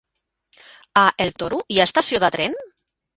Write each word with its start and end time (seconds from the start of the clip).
A 1.01 1.03
el 1.25 1.31
Toro 1.43 1.59
hi 1.75 1.79
ha 1.83 1.87
estació 1.91 2.23
de 2.25 2.31
tren? 2.37 2.57